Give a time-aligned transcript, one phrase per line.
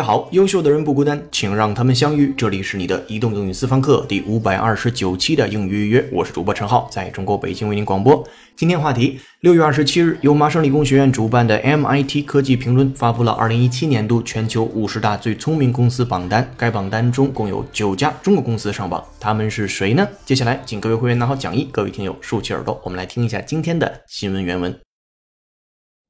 [0.00, 2.32] 大家好，优秀的人不孤单，请让他们相遇。
[2.34, 8.26] 这里是你的移动英语私房课第五百二十九期的英语预约，我是主播陈浩，在中国北京为您广播。
[8.56, 20.08] 今天话题：六月二十七日，由麻省理工学院主办的 MIT 科技评论发布了二零一七年度全球五十大最聪明公司榜单，该榜单中共有九家中国公司上榜，他们是谁呢？
[20.24, 24.80] 接下来，请各位会员拿好讲义，各位听友竖起耳朵，我们来听一下今天的新闻原文。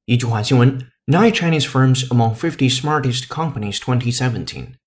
[0.05, 0.90] 一句话新闻。
[1.07, 4.77] Nine Chinese firms among 50 smartest companies 2017.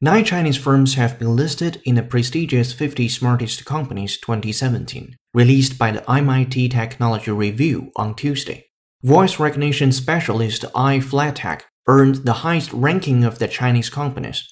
[0.00, 5.90] Nine Chinese firms have been listed in the prestigious 50 smartest companies 2017, released by
[5.90, 8.66] the MIT Technology Review on Tuesday.
[9.02, 14.48] Voice recognition specialist iFlyTech earned the highest ranking of the Chinese companies.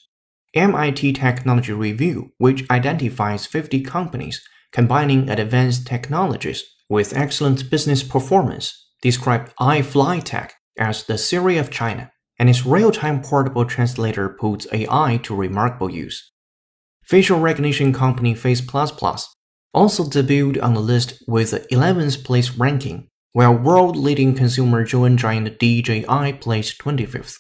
[0.55, 9.55] MIT Technology Review, which identifies 50 companies combining advanced technologies with excellent business performance, described
[9.61, 15.91] iFlyTech as the Siri of China, and its real-time portable translator puts AI to remarkable
[15.91, 16.33] use.
[17.03, 18.63] Facial recognition company Face++
[19.73, 25.59] also debuted on the list with the 11th place ranking, while world-leading consumer drone giant
[25.59, 27.37] DJI placed 25th.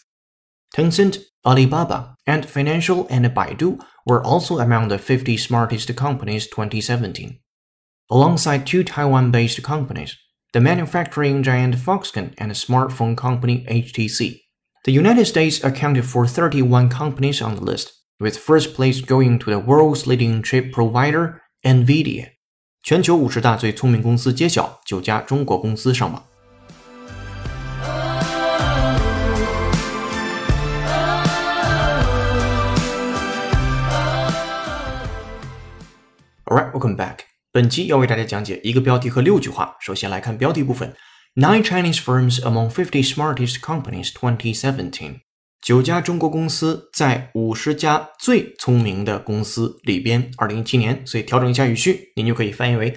[0.74, 7.40] Tencent, Alibaba, and Financial and Baidu were also among the 50 smartest companies 2017.
[8.10, 10.16] Alongside two Taiwan-based companies,
[10.53, 14.41] the manufacturing giant Foxconn and the smartphone company HTC.
[14.83, 19.51] The United States accounted for 31 companies on the list, with first place going to
[19.51, 22.31] the world's leading chip provider NVIDIA.
[22.83, 26.23] 全球五十大最聪明公司揭晓，九家中国公司上榜。
[36.45, 37.19] All right, welcome back.
[37.56, 39.78] 本期要为大家讲解一个标题和六句话。
[39.80, 40.94] 首先来看标题部分
[41.36, 45.20] ：Nine Chinese firms among fifty smartest companies 2017。
[45.62, 51.00] 九家中国公司在五十家最聪明的公司里边，二零一七年。
[51.06, 52.94] 所以调整一下语序，您就可以翻译为：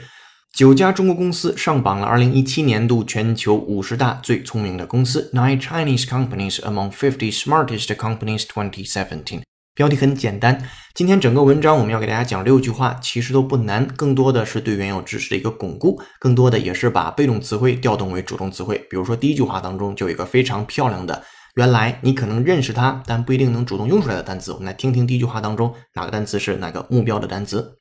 [0.53, 5.31] 九家中国公司上榜了二零一七年度全球五十大最聪明的公司。
[5.33, 9.48] Nine Chinese companies among fifty smartest companies 2017。
[9.79, 10.61] 标题很简单，
[10.93, 18.77] 今天整个文章我们要给大家讲六句话，其实都不难，更多的是对原有知识的一个巩固，更多的也是把被动词汇调动为主动词汇。
[18.89, 21.23] 比如说第一句话当中就有一个非常漂亮的，
[21.55, 24.51] 原来你可能认识它，但不一定能主动用出来的单词。
[24.51, 27.77] 我们来听听第一句话当中哪个单词是哪个目标的单词。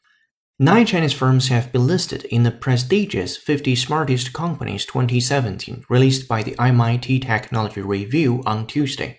[0.59, 6.45] Nine Chinese firms have been listed in the prestigious 50 Smartest Companies 2017, released by
[6.45, 9.17] the MIT Technology Review on Tuesday.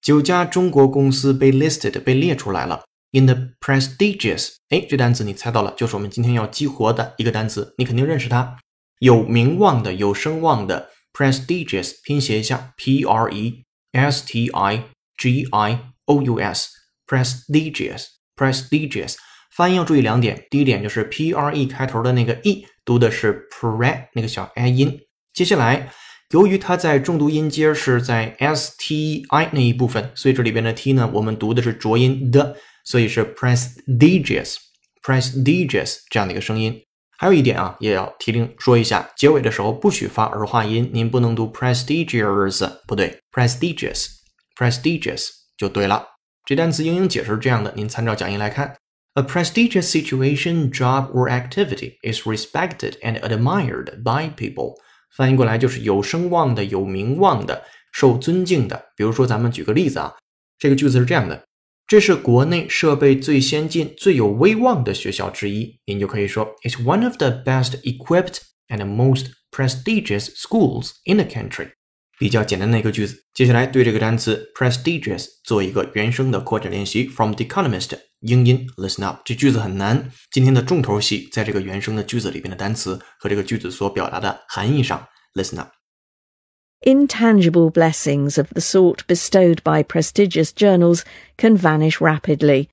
[0.00, 2.84] 九家中国公司被 listed 被列出来了。
[3.12, 8.56] In the prestigious，哎，这单词你猜到了，就是我们今天要激活的一个单词，你肯定认识它，
[9.00, 10.90] 有名望的、有声望的。
[11.12, 14.84] prestigious 拼写一下，p r e s t i
[15.16, 19.16] g i o u s，prestigious，prestigious。
[19.50, 25.00] 翻译要注意两点，第一点就是 p r e 开头的那个 e 读的是 pre 那个小 i 音，
[25.32, 25.92] 接下来。
[26.31, 36.81] 由于它在重读音阶是在 s t i 那一部分，所以这里边的 t 呢，我们读的是浊音的，所以是 prestigious，prestigious 这样的一个声音。
[37.17, 46.05] 还有一点啊，也要提醒说一下，结尾的时候不许发儿化音，您不能读 prestigious，不对，prestigious，prestigious 就对了。
[46.43, 48.75] 这单词英英解释是这样的，您参照讲义来看。
[49.13, 54.75] A prestigious situation, job or activity is respected and admired by people.
[55.16, 58.86] 翻译过来就是有声望的、有名望的、受尊敬的。
[58.96, 60.14] 比如说，咱们举个例子啊，
[60.58, 61.44] 这个句子是这样的：
[61.86, 65.78] 这是国内设备最先进、最有威望的学校之一。
[65.86, 71.70] 您就可以说，It's one of the best equipped and most prestigious schools in the country。
[72.18, 73.24] 比较简单的一个句子。
[73.32, 77.08] 接下来对这个单词 prestigious 做一个原声的扩展练习。
[77.08, 80.11] From The Economist，英音，Listen up，这句子很难。
[80.31, 85.07] 今天的重头戏在这个原声的句子里边的单词和这个句子所表达的含义上。
[85.33, 91.03] Listen up。Intangible blessings of the sort bestowed by prestigious journals
[91.37, 92.69] can vanish rapidly.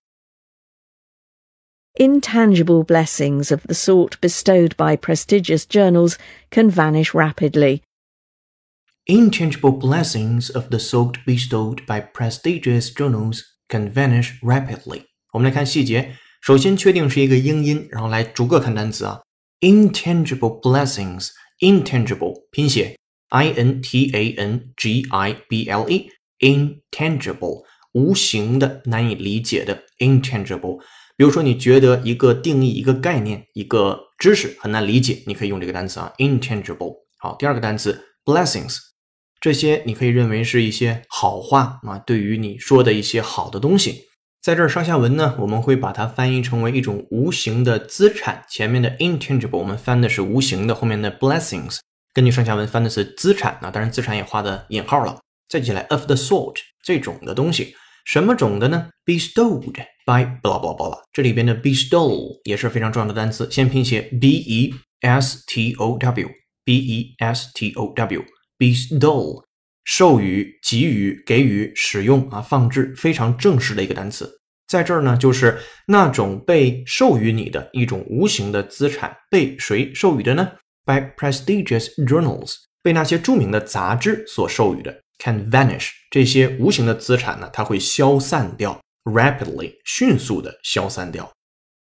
[1.99, 6.17] Intangible blessings of the sort bestowed by prestigious journals
[6.51, 7.83] can vanish rapidly.
[9.07, 15.06] Intangible blessings of the sort bestowed by prestigious journals can vanish rapidly。
[15.34, 19.22] 我们来看细节，首先确定是一个英音，然后来逐个看单词啊。
[19.60, 22.98] Intangible blessings，intangible 拼写
[23.30, 27.64] i n t a n g i b l e，intangible
[27.94, 30.80] 无形的、难以理解的 intangible。
[31.18, 36.94] 比如说，你觉得一个定义、一个概念、一个知识很难理解，你可以用这个单词啊，intangible。
[37.18, 38.78] 好，第二个单词 blessings。
[39.42, 44.07] 这些你可以认为是一些好话啊，对于你说的一些好的东西。
[44.48, 48.46] 在这儿上下文呢，我们会把它翻译成为一种无形的资产。
[48.48, 51.80] 前面的 intangible 我们翻的是无形的，后面的 blessings
[52.14, 55.20] 根据上下文翻的是资产啊，当然资产也画的引号了。
[55.50, 59.70] 再接下来 of the sort 这种的东西，什么种的呢？bestowed
[60.06, 60.98] by blah blah blah。
[61.12, 66.30] 这里边的 bestow 也是非常重要的单词，先拼写 b e s t o w
[66.64, 68.24] b e s t o w
[68.58, 69.44] bestow，
[69.88, 74.30] 授予、给予、给予、使用啊，放置，非常正式的一个单词。
[74.68, 80.52] 在这儿呢，就是那种被授予你的一种无形的资产，被谁授予的呢
[80.84, 84.94] ？By prestigious journals，被那些著名的杂志所授予的。
[85.20, 91.32] Can vanish，这些无形的资产呢，它会消散掉，rapidly，迅速的消散掉。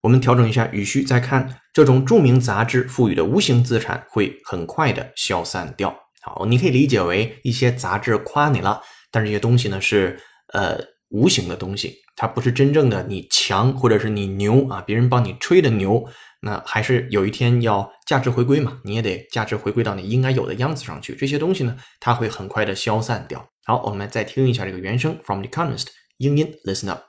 [0.01, 6.02] 我们调整一下语序，再看这种著名杂志赋予的无形资产会很快的消散掉。
[6.23, 8.81] 好，你可以理解为一些杂志夸你了，
[9.11, 10.17] 但是这些东西呢是
[10.53, 10.79] 呃
[11.09, 16.03] 无形的东西，它不是真正的你强或者是你牛啊，别人帮你吹的牛，
[16.41, 21.13] 那还是有一天要价值回归嘛，你也得价值回归到你应该有的样子上去。
[21.15, 23.45] 这些东西呢，它会很快的消散掉。
[23.65, 25.87] 好，我们再听一下这个原声，from the Economist，
[26.17, 27.01] 英音，listen up。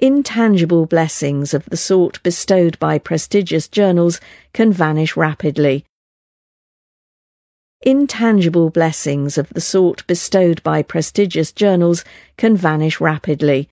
[0.00, 4.18] Intangible blessings of the sort bestowed by prestigious journals
[4.52, 5.84] can vanish rapidly.
[7.85, 12.01] Intangible blessings of the sort bestowed by prestigious journals
[12.35, 13.67] can vanish rapidly.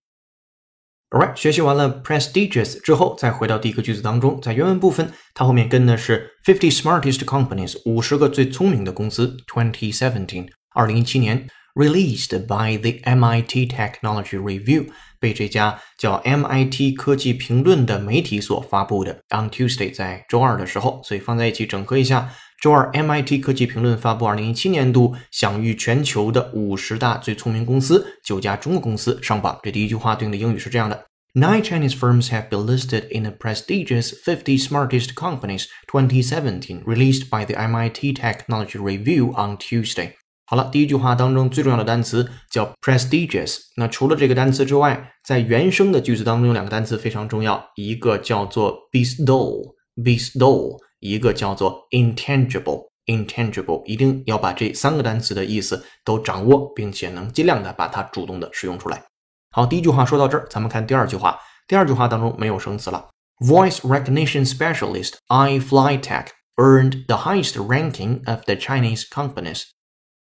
[1.09, 14.87] Alright，学习完了 prestigious 之后，再回到第一个句子当中，在原文部分，它后面跟的是 fifty smartest companies，五十个最聪明的公司，twenty seventeen，二零一七年 released by the MIT Technology Review，
[15.19, 19.21] 被这家叫 MIT 科技评论的媒体所发布的。
[19.29, 22.29] On Tuesday，在周二的时候，所以放在一起整合一下。
[22.61, 29.59] 周二，MIT 科技评论发布二零一七年度享誉全球的五十大最聪明公司，九家中国公司上榜。
[29.61, 37.55] 这第一句话对应的英语是这样的：Nine Chinese firms have been listed in the prestigious 50 Smartest Companies 2017, released by the
[37.55, 40.13] MIT Technology Review on Tuesday。
[40.47, 43.57] 好了，第一句话当中最重要的单词叫 prestigious。
[43.75, 50.79] 那除了这个单词之外，在原生的句子当中有两个单词非常重要，一个叫做 bestow，bestow。
[51.00, 59.02] 一个叫做 intangible，intangible，一定要把这三个单词的意思都掌握，并且能尽量的把它主动的使用出来。
[59.50, 61.40] 好，第一句话说到这儿，咱们看第二句话。
[61.66, 63.08] 第二句话当中没有生词了。
[63.38, 66.26] Voice recognition specialist iFlyTech
[66.56, 69.64] earned the highest ranking of the Chinese companies.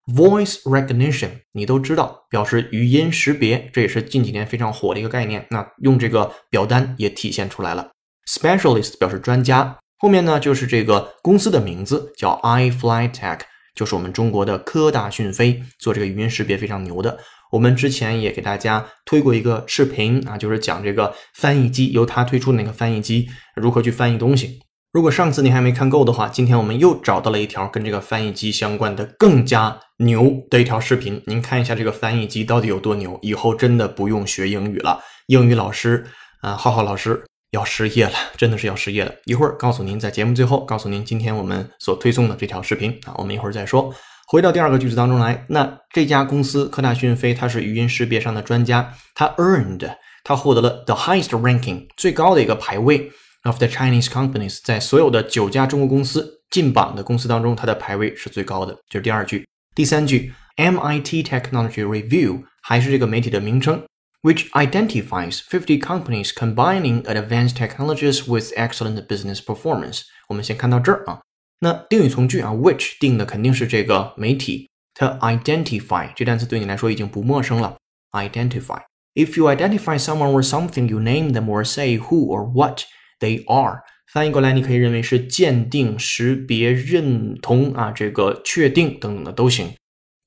[0.06, 5.46] Voice recognition 你都知道，表示语音识别，这也是近几年非常火的一个概念。
[5.50, 7.90] 那用这个表单也体现出来了。
[8.26, 9.78] Specialist 表示专家。
[10.00, 13.40] 后面呢，就是这个公司的名字叫 iFlyTech，
[13.74, 17.18] 就是我们中国的科大讯飞，做这个语音识别非常牛的。
[17.52, 24.60] 我们之前也给大家推过一个视频啊，就是讲这个翻译机，由它推出的那个翻译机如何去翻译东西。
[24.90, 35.00] 如果上次你还没看够的话，今天我们又找到了一条跟这个翻译机相关的更加牛的一条视频，您看一下这个翻译机到底有多牛，以后真的不用学英语了。
[35.26, 36.06] 英语老师
[36.40, 37.22] 啊，浩浩老师。
[37.50, 39.12] 要失业了，真的是要失业了。
[39.24, 43.92] 一会儿告诉您，在节目最后告诉您，今天我们所推送的这条视频啊，我们一会儿再说。
[44.28, 53.10] 回到第二个句子当中来，那这家公司科大讯飞，它是语音识别上的专家，它 earned，它获得了 the highest ranking 最高的一个排位
[53.42, 58.72] of the Chinese companies，在所有的九家中国公司进榜的公司当中，它的排位是最高的。
[58.88, 63.82] 就是第二句，第三句，MIT Technology Review 还是这个媒体的名称。
[64.21, 70.01] which identifies 50 companies combining advanced technologies with excellent business performance。
[70.29, 71.21] 我们先看到这儿啊，
[71.59, 77.77] 那定语从句啊，which 定的肯定是这个媒体，它 identify 这单词对你来说已经不陌生了。
[78.11, 82.81] identify。If you identify someone or something, you name them or say who or what
[83.19, 83.81] they are。
[84.11, 89.73] 翻译过来，你可以认为是鉴定、识别、认同啊，这个确定等等的都行。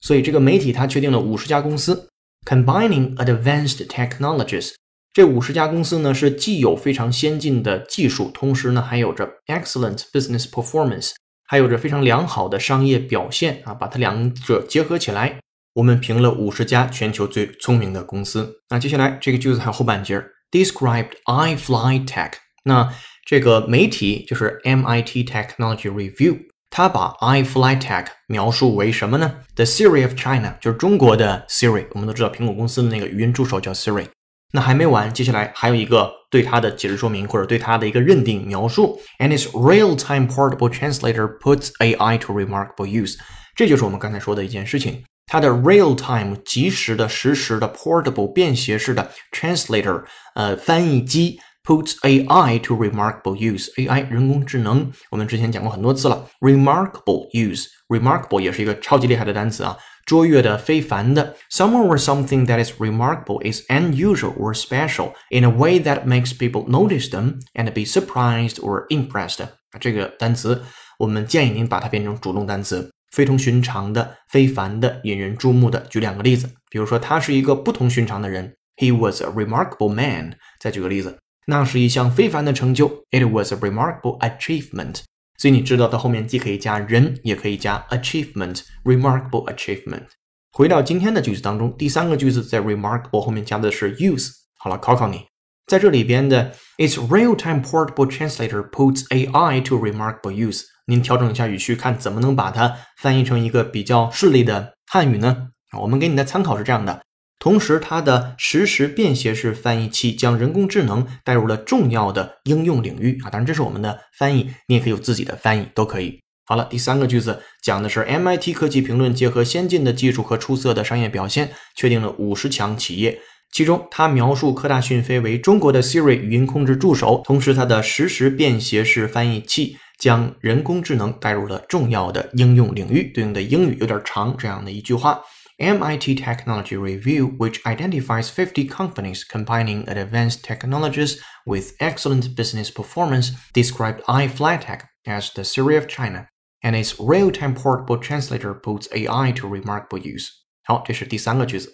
[0.00, 2.08] 所以这个媒体它确定了五十家公司。
[2.45, 4.73] Combining advanced technologies，
[5.13, 11.11] 这五十家公司呢是既有非常先进的技术，同时呢还有着 excellent business performance，
[11.45, 15.39] 还有着非常良好的商业表现啊，把它两者结合起来，
[15.75, 18.59] 我们评了五十家全球最聪明的公司。
[18.69, 20.21] 那接下来这个句子还有后半截
[20.51, 22.33] ，described iFlyTech，
[22.65, 22.93] 那
[23.25, 26.39] 这个媒体就是 MIT Technology Review。
[26.75, 31.85] 他把 iFlyTech 描述为什么呢？The Siri of China 就是中国的 Siri。
[31.91, 34.07] 我们都知道苹果公司的那个语音助手叫 Siri。
[34.53, 38.99] 那还没完，接下来还有一个对它的解释说明或者对它的一个认定描述。
[39.19, 43.19] And its real-time portable translator puts AI to remarkable use。
[43.55, 45.03] 这就是我们刚才说的一件事情。
[45.27, 50.03] 它的 real-time 即时的、实时的 portable 便携式的 translator
[50.33, 56.28] 呃翻译机 puts AI to remarkable use。AI 人工智能，我们之前讲过很多次了。
[56.40, 59.76] remarkable use，remarkable 也是一个超级厉害的单词啊。
[60.06, 66.66] 卓越的、非凡的，someone or something that is remarkable is unusual or special in a way that makes people
[66.66, 69.46] notice them and be surprised or impressed。
[69.78, 70.62] 这个单词
[70.98, 75.78] 我们建议您把它变成主动单词，非同寻常的、非凡的、引人注目的。
[75.90, 80.38] 举两个例子，比如说他是一个不同寻常的人，He was a remarkable man。
[80.58, 85.01] 再举个例子， 那是一项非凡的成就，It was a remarkable achievement。
[85.37, 90.03] 所以你知道它后面既可以加人，也可以加 achievement，remarkable achievement。
[90.51, 94.29] 回到今天的句子当中，第三个句子在 remarkable 后面加的是 use。
[94.57, 95.25] 好了，考考你，
[95.65, 100.63] 在这里边的 its real-time portable translator puts AI to remarkable use。
[100.85, 105.49] 您调整一下语序，看怎么能把它翻译成一个比较顺利的汉语呢？
[105.81, 107.01] 我们给你的参考是这样的。
[107.39, 113.29] 同时，它的实时便携式翻译器将人工智能带入了重要的应用领域啊！
[113.29, 116.19] 当然，这是我们的翻译，你也可以有自己的翻译，都可以。
[116.45, 123.19] 好了，第三个句子讲的是 MIT 科技评论结合先进的技术和出色的商业表现，确定了五十强企业。
[123.51, 133.11] 其中，它描述科大讯飞为中国的 Siri 语音控制助手，同时它的实时便携式翻译器将人工智能带入了重要的应用领域。
[133.13, 135.21] 对应的英语有点长，这样的一句话。
[135.60, 144.82] MIT Technology Review, which identifies 50 companies combining advanced technologies with excellent business performance, described iFlyTech
[145.06, 146.28] as the Siri of China,
[146.62, 150.30] and its real-time portable translator puts AI to remarkable use.
[150.64, 151.72] 好，这是第三个句子。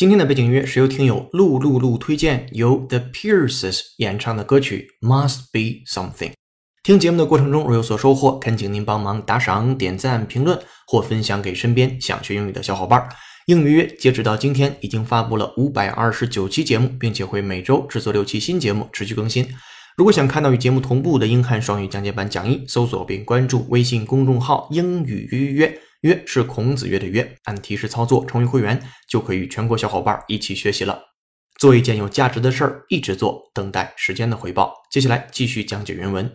[0.00, 6.30] 今天的背景音乐是由听友陆陆陆推荐，由 The Pierces 演唱的歌曲《Must Be Something》。
[6.82, 13.06] 听节目的过程中，若有所收获，恳请您帮忙打赏、点赞、评论或分享给身边想学英语的小伙伴。
[13.44, 19.46] 英语约截止到今天已经发布了五百二十九期节目，并且会每周制作六期新节目，持续更新。
[19.98, 26.22] 如果想看到与节目同步的英汉双语讲解版讲义，搜索并关注微信公众号“英语约约约”。
[26.26, 31.02] 是孔子约的约，按提示操作成为会员，就可以与全国小伙伴一起学习了。
[31.58, 34.74] 做一件有价值的事儿，一直做，等待时间的回报。
[34.90, 36.30] 接下来继续讲解原文。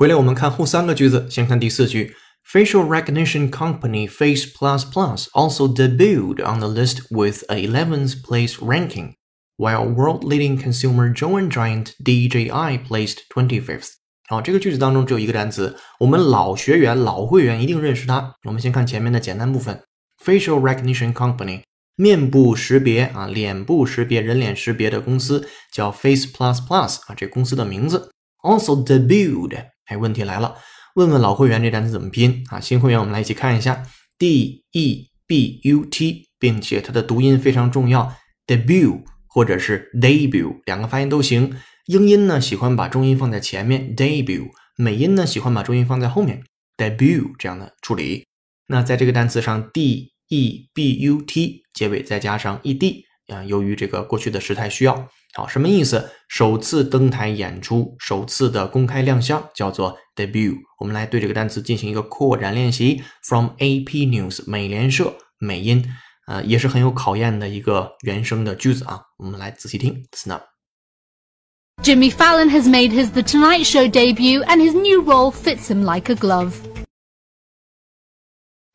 [0.00, 2.14] 回来我们看后三个句子，先看第四句。
[2.48, 9.14] Facial recognition company Face Plus Plus also debuted on the list with a 11th place ranking,
[9.56, 13.88] while world-leading consumer drone giant DJI placed 25th.
[14.28, 18.34] 好，这个句子当中只有一个单词，我们老学员、老会员一定认识它。
[18.44, 19.82] 我们先看前面的简单部分，
[20.24, 21.62] Facial recognition company，
[21.96, 28.10] 面部识别啊，脸部识别、人脸识别的公司叫 Face Plus Plus 啊，这公司的名字。
[28.42, 30.55] Also debuted 哎，问题来了，
[30.95, 32.59] 问问老会员这单词怎么拼啊？
[32.59, 33.83] 新会员我们来一起看一下
[34.17, 38.13] ，d e b u t，并且它的读音非常重要
[38.45, 41.55] ，debut 或者是 debut，两个发音都行。
[41.87, 46.43] 英音呢喜欢把重音放在前面，debut；美音呢喜欢把重音放在后面
[46.77, 48.25] ，debut 这样的处理。
[48.67, 55.09] 那在这个单词上，d e b u t 结尾再加上 e d 啊，由于这个过去的时态需要。
[55.34, 56.10] 好，什么意思？
[56.28, 60.56] 首次登台演出，首次的公开亮相叫做 debut。
[60.78, 63.02] 我们来对这个单词进行一个扩展练习。
[63.22, 65.84] From AP News，美联社美音，
[66.26, 69.02] 呃，也是很有考验的一个原声的句子啊。
[69.18, 75.84] 我们来仔细听，Listen up。Jimmy Fallon has made his The Tonight Show debut, and his new role fits him
[75.84, 76.54] like a glove.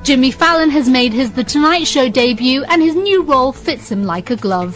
[0.03, 4.05] Jimmy Fallon has made his The Tonight Show debut, and his new role fits him
[4.05, 4.75] like a glove.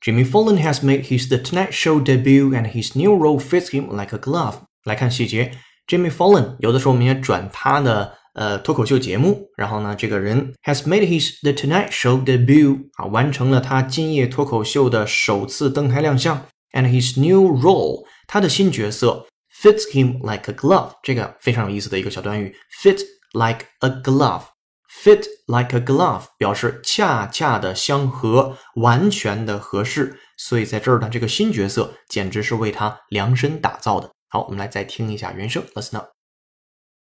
[0.00, 3.88] Jimmy Fallon has made his The Tonight Show debut, and his new role fits him
[3.88, 4.56] like a glove.
[4.84, 5.52] 来看细节，
[5.86, 19.26] Jimmy Fallon 有的时候我们也转他的呃脱口秀节目，然后呢，这个人 has made his The Tonight Show debut 啊，完成了他今夜脱口秀的首次登台亮相，and his new role 他的新角色
[19.62, 23.00] fits him like a glove，这个非常有意思的一个小短语，fit
[23.32, 24.42] like a glove。
[24.88, 30.18] fit like a glove 表示恰恰的相合，完全的合适。
[30.36, 34.10] 所以在这儿呢，这个新角色简直是为他量身打造的。
[34.28, 36.08] 好，我们来再听一下原声，Listen up。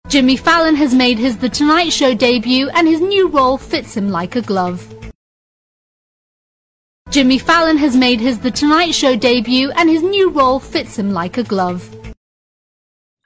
[0.09, 4.09] Jimmy Fallon has made his The Tonight Show debut, and his new role fits him
[4.09, 4.79] like a glove.
[7.11, 11.11] Jimmy Fallon has made his The Tonight Show debut, and his new role fits him
[11.11, 11.81] like a glove.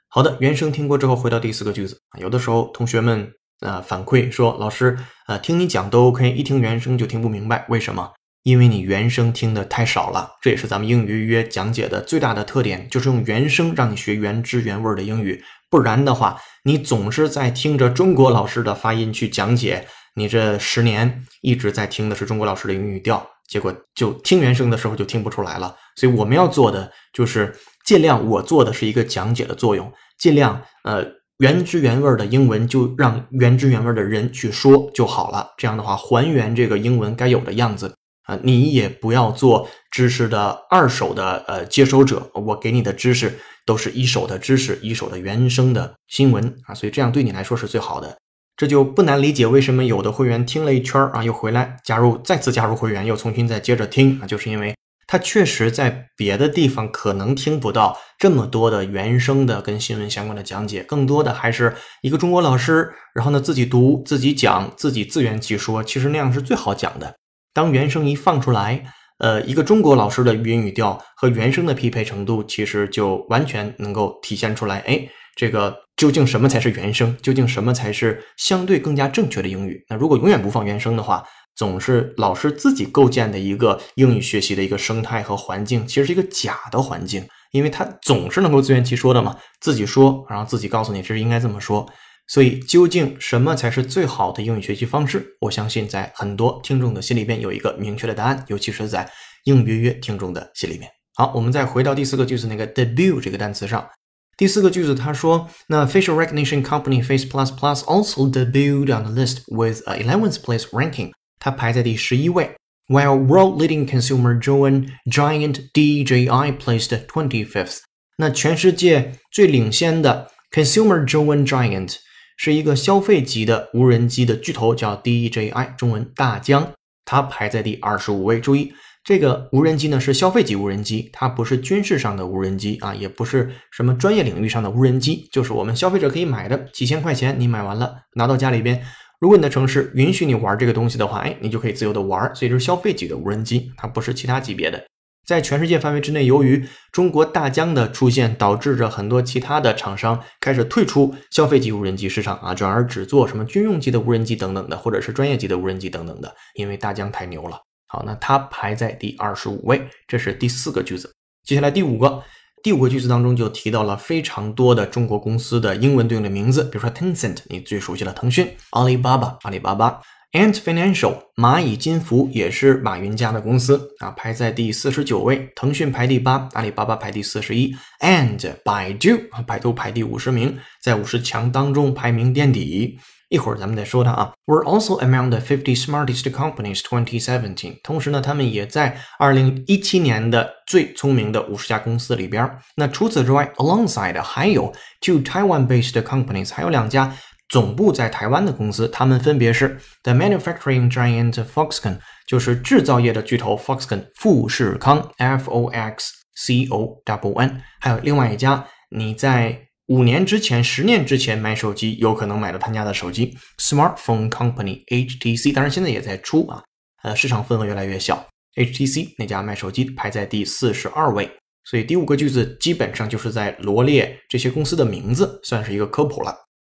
[0.08, 4.97] 好的，原声听过之后，回到第四个句子啊，有的时候同学们 呃反馈说，老师
[5.27, 8.11] 呃听你讲都 OK，一听原声就听不明白，为什么？
[8.43, 15.43] 因为你原声听的太少了，这也是咱们英语预约讲解的最大的特点，就是用原声让你学原汁原味的英语。
[15.69, 19.85] 不然的话，你总是在听着中国老师的发音去讲解，
[20.15, 25.75] 你这十年一直在听的是中国老师的英语调，结果就听原声的时候就听不出来了。
[25.97, 27.53] 所以我们要做的就是
[27.85, 31.03] 尽量，我做的是一个讲解的作用，尽量呃
[31.37, 35.53] 原汁原味的英文就让原汁原味的人去说就好了。
[35.57, 37.93] 这样的话，还原这个英文该有的样子。
[38.23, 48.17] 啊，你也不要做知识的二手的呃接收者，我给你的知识都是一手的知识，一手的原生的新闻啊，所以这样对你来说是最好的。
[48.57, 54.75] 这就不难理解为什么有的会员听了一圈啊，又回来加入，再次加入会员，又重新再接着听啊，就是因为
[55.07, 67.15] 他确实在别的地方可能听不到这么多的原声的跟新闻相关的讲解，更多的还是一个中国老师，然后呢自己读、自己讲、自己自圆其说，其实那样是最好讲的。
[67.53, 68.83] 当原声一放出来，
[69.19, 74.79] 呃，一个中国老师的语音语调和原声的匹配程度，其实就完全能够体现出来。
[74.79, 77.15] 哎，这个究竟什么才是原声？
[77.23, 79.83] 究竟什么才是相对更加正确的英语？
[79.89, 81.23] 那如果永远不放原声的话，
[81.57, 91.85] 总是老师自己构建的一个英语学习的一个生态和环境，其实是一个假的环境，因为他总是能够自圆其说的嘛，自己说，然后自己告诉你这是应该这么说。
[92.29, 95.25] 所以，究竟什么才是最好的英语学习方式？
[95.39, 99.09] 我相信在很多听众的心里边有一个明确的答案，尤其是在
[99.45, 100.91] 英语约约听众的心里面。
[101.15, 103.89] 好，我们再回到第四个句子那个 debut 这个单词上。
[104.35, 110.65] 第四个句子他说，那 facial recognition company Face Plus Plus also debuted on the list with a eleventh place
[110.71, 112.51] ranking，它排在第十一位
[112.87, 117.79] ，while world-leading consumer drone giant DJI placed 25th。
[118.17, 121.97] 那全世界最领先的 consumer drone giant。
[122.39, 126.71] 是一个消费级的无人机的巨头，叫 DJI，中文大疆，
[127.03, 128.39] 它排在第二十五位。
[128.39, 128.71] 注意，
[129.03, 138.83] 这个无人机呢是消费级无人机，它不是军事上的无人机啊，也不是什么专业领域上的无人机，就是我们消费者可以买的，几千块钱你买完了拿到家里边，
[139.19, 144.83] 如果你的城市允许你玩这个东西的话，哎，你就可以自由的玩，所以是消费级的无人机，它不是其他级别的。
[145.25, 157.59] 在全世界范围之内，由于中国大疆的出现，导致着很多其他的厂商开始退出消费级无人机市场啊，转而只做什么军用级的无人机等等的，或者是专业级的无人机等等的，因为大疆太牛了。
[157.87, 161.13] 好，那它排在第二十五位，这是第四个句子。
[161.43, 162.21] 接下来第五个，
[162.63, 170.01] 第五个句子当中就提到了非常多的中国公司的英文对应的名字，比如说 Tencent，你最熟悉的腾讯；阿里巴巴，阿里巴巴。
[170.37, 175.51] Ant Financial 蚂蚁金服也是马云家的公司啊，排在第四十九位。
[175.55, 182.99] 腾讯排第八，阿里巴巴排第四十一，and 百度啊，百度排第五十名，在五十强当中排名垫底。
[183.29, 184.31] 一会儿咱们再说它啊。
[184.45, 187.81] We're also among the fifty smartest companies twenty seventeen。
[187.81, 192.47] 同时呢，他们也在二零一七年的最聪明的五十家公司里边。
[192.75, 194.71] 那除此之外，alongside 还有
[195.01, 197.17] two Taiwan-based companies，还有两家。
[197.49, 207.01] 总部在台湾的公司，他们分别是 The Manufacturing Giant Foxconn，就是制造业的巨头 Foxconn 富士康 F O X C O
[207.37, 216.61] N，还有另外一家，你在五年之前、十年之前买手机，有可能买到他家的手机 Smartphone Company HTC，当然现在也在出啊，
[217.03, 218.27] 呃，市场份额越来越小。
[218.55, 221.31] HTC 那家卖手机排在第四十二位，
[221.63, 226.35] 所以第五个句子基本上就是在罗列这些公司的名字，算是一个科普了。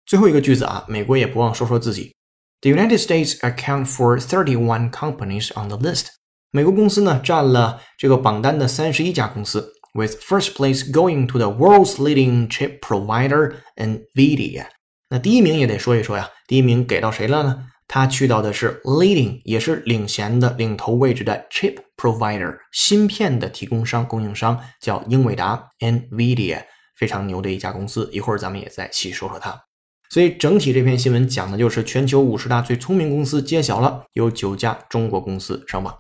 [0.08, 2.16] 最后一个句子啊，美国也不忘说说自己。
[2.62, 6.06] The United States account for thirty-one companies on the list。
[6.50, 14.68] 美国公司呢占了这个榜单的三十一家公司，with first place going to the world's leading chip provider NVIDIA。
[15.10, 17.66] 那第一名也得说一说呀，第一名给到谁了呢？
[17.90, 26.64] 他去到的是 leading，也是领衔的领头位置的 chip provider，芯片的提供商、供应商叫英伟达 NVIDIA，
[26.98, 28.10] 非常牛的一家公司。
[28.14, 29.67] 一会儿咱们也再细说说它。
[30.10, 35.94] 所以整体这篇新闻讲的就是全球五十大最聪明公司揭晓了，有九家中国公司上榜。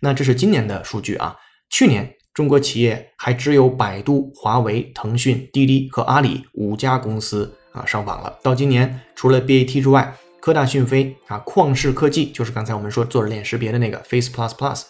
[0.00, 1.36] 那这是今年的数据啊，
[1.70, 8.38] 去年中国企业还只有百度、华为、腾讯、滴滴和阿里五家公司啊上榜了。
[8.42, 14.82] 到今年，除了 BAT 之外，科大讯飞啊、旷视科技，就是刚才我们说做人脸识别的那个 Face Plus Plus，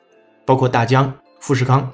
[0.44, 1.90] 包括大疆、富士康，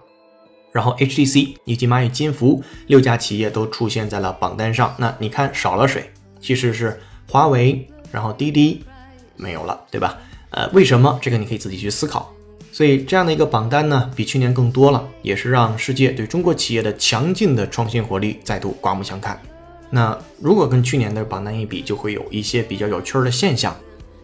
[0.72, 4.96] 然后 HTC 以及蚂蚁金服六家企业都出现在了榜单上。
[4.98, 6.11] 那你看少了谁？
[6.42, 7.00] 其实是
[7.31, 8.85] 华为，然后滴滴
[9.37, 10.18] 没有了，对吧？
[10.50, 11.18] 呃，为什么？
[11.22, 12.31] 这个你可以自己去思考。
[12.72, 19.40] 所以这样的一个榜单呢，比去年更多了，也是让世界对中国企业的强劲的创新活力再度刮目相看。
[19.88, 23.76] 那如果跟去年的榜单一比，就会有一些比较有趣儿的现象。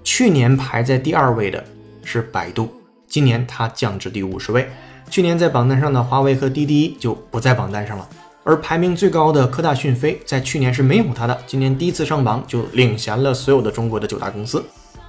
[0.02, 1.62] 去年排在第二位的
[2.02, 2.68] 是百度，
[3.06, 4.66] 今年它降至第五十位。
[5.10, 8.08] 去年在榜单上的华为和滴滴就不在榜单上了，
[8.48, 14.64] 而排名最高的科大讯飞在去年是没有它的，今年第一次上榜就领衔了所有的中国的九大公司。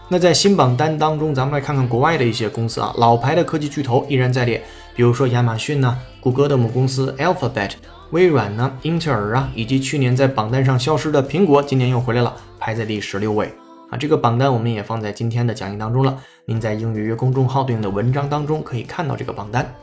[0.10, 4.62] 那在新榜单当中，咱们来看看国外的一些公司啊，老牌的科技巨头依然在列，
[4.94, 7.72] 比如说亚马逊呢，谷歌的母公司 Alphabet，
[8.12, 13.54] 微软呢，英特尔啊，以及去年在榜单上消失的苹果，今年又回来了，排在第十六位
[13.90, 13.98] 啊。
[13.98, 19.74] 这个榜单我们也放在今天的讲义当中了，您在英语约公众号对应的文章当中可以看到这个榜单。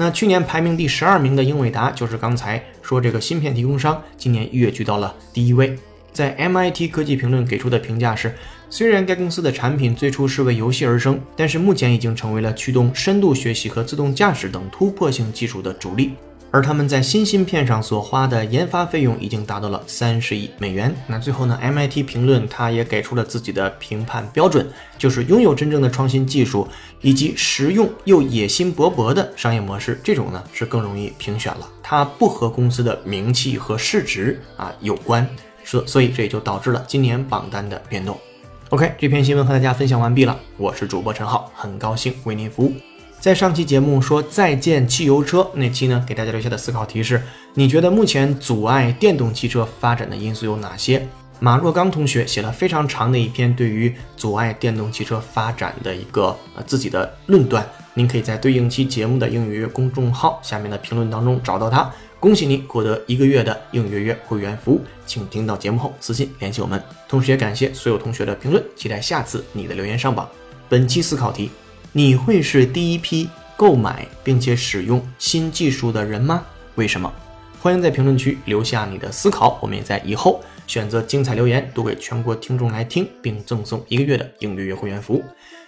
[0.00, 5.76] 那去年排名第十二名的英伟达，就是刚才说这个芯片提供商，今年跃居到了第一位。
[6.10, 8.34] 在 MIT 科技评论给出的评价是。
[8.70, 16.12] 虽然该公司的产品最初是为游戏而生，但是目前已经成为了驱动深度学习和自动驾驶等突破性技术的主力。
[16.50, 20.94] 而他们在新芯片上所花的研发费用已经达到了三十亿美元。
[21.06, 24.66] 那最后呢？MIT 评论他也给出了自己的评判标准，
[24.98, 26.66] 就是拥有真正的创新技术
[27.00, 31.68] 以及实用又野心勃勃的商业模式，这种呢是更容易评选了。
[31.82, 35.26] 它不和公司的名气和市值啊有关，
[35.64, 38.18] 所所以这也就导致了今年榜单的变动。
[38.70, 40.38] OK，这篇新闻和大家分享完毕了。
[40.56, 42.89] 我是主播陈浩，很高兴为您服务。
[43.20, 51.06] 在上期节目说再见汽油车那期呢，给大家留下的思考题是：你觉得目前阻碍电动汽车发展的因素有哪些？
[51.38, 61.90] 马若刚同学写了非常长的一篇对于阻碍电动汽车发展的一个呃自己的论断，您可以在对应期节目的英语公众号下面的评论当中找到他。
[62.18, 66.82] 恭喜你获得一个月的应约约会员服务，请听到节目后私信联系我们。
[67.06, 70.26] 同时也感谢所有同学的评论，期待下次你的留言上榜。
[70.70, 71.50] 本期思考题：
[71.92, 76.44] 你会是第一批购买并且使用新技术的人吗？
[76.76, 77.12] 为什么？
[77.60, 85.24] 欢迎在评论区留下你的思考，我们也在以后选择精彩留言读给全国听众来听，并赠送一个月的应约约会员服务。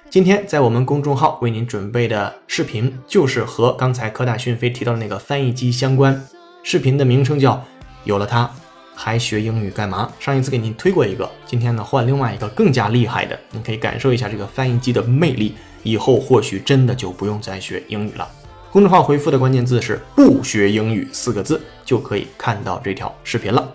[0.08, 6.24] 今天在我们公众号为您准备的视频，就是和刚才科大讯飞提到的那个翻译机相关。
[6.62, 7.60] 视频的名称叫
[8.04, 8.48] “有了它
[8.94, 10.08] 还学英语干嘛”。
[10.20, 15.56] 上一次给您推过一个，今天呢换另外一个更加厉害的，你可以感受一下这个翻译机的魅力。
[15.82, 18.28] 以后或许真的就不用再学英语了。
[18.70, 23.72] 公众号回复的关键字是“不学英语”四个字，就可以看到这条视频了。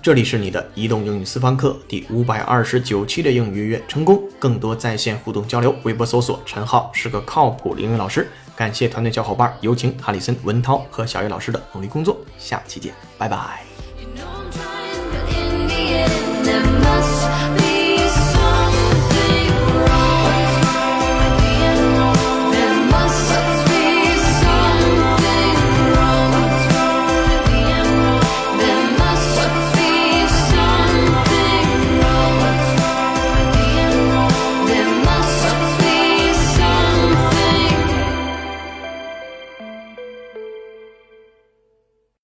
[0.00, 8.28] 这里是你的移动英语私房课第五百二十九期的英语约成功，更多在线互动交流，微博搜索“陈浩是个靠谱的英语老师”。
[8.56, 12.18] 感谢团队小伙伴，有请哈里森、文涛和小叶老师的努力工作。
[12.38, 13.71] 下期见，拜拜。